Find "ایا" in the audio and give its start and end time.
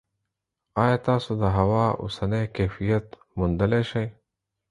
0.83-0.97